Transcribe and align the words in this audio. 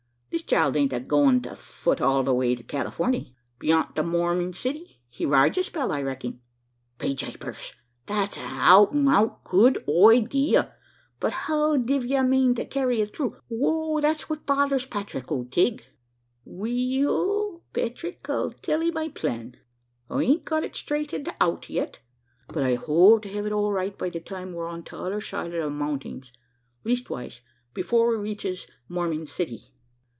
This 0.31 0.43
child 0.43 0.75
ain't 0.77 0.93
a 0.93 0.99
going 1.01 1.41
to 1.41 1.55
fut 1.57 1.99
it 1.99 2.01
all 2.01 2.23
the 2.23 2.33
way 2.33 2.55
to 2.55 2.63
Californey. 2.63 3.35
B'yont 3.59 3.95
the 3.95 4.01
Morming 4.01 4.53
City, 4.53 5.01
he 5.09 5.25
rides 5.25 5.57
a 5.57 5.63
spell, 5.63 5.91
I 5.91 6.01
recking." 6.01 6.39
"Be 6.97 7.13
japers! 7.13 7.75
that's 8.05 8.37
an 8.37 8.45
out 8.49 8.91
an' 8.93 9.07
out 9.09 9.43
good 9.45 9.83
oidea. 9.87 10.73
But 11.21 11.31
how 11.33 11.75
dev 11.77 12.05
ye 12.05 12.21
mane 12.21 12.55
to 12.55 12.65
carry 12.65 12.99
it 13.01 13.15
through? 13.15 13.37
that's 14.01 14.29
what 14.29 14.45
bothers 14.45 14.85
Patrick 14.85 15.31
O'Tigg." 15.31 15.83
"We 16.45 17.03
ell, 17.05 17.63
Petrick, 17.73 18.27
I'll 18.29 18.51
tell 18.51 18.81
ee 18.83 18.89
my 18.91 19.07
plan. 19.09 19.55
I 20.09 20.21
ain't 20.23 20.45
got 20.45 20.63
it 20.63 20.75
straightened 20.75 21.31
out 21.41 21.69
yet, 21.69 21.99
but 22.49 22.63
I 22.63 22.75
hope 22.75 23.21
to 23.23 23.29
hev 23.29 23.45
it 23.45 23.51
all 23.53 23.71
right 23.73 23.97
by 23.97 24.09
the 24.09 24.19
time 24.21 24.53
we're 24.53 24.67
on 24.67 24.83
t'other 24.83 25.21
side 25.21 25.51
the 25.51 25.69
mountings 25.69 26.31
leastwise 26.85 27.41
before 27.73 28.09
we 28.09 28.15
reaches 28.17 28.67
Morming 28.89 29.27
City." 29.27 29.73